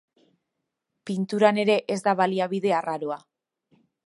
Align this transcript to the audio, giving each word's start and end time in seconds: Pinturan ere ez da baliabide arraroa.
Pinturan 1.09 1.59
ere 1.65 1.75
ez 1.97 2.01
da 2.09 2.17
baliabide 2.23 2.75
arraroa. 2.79 3.21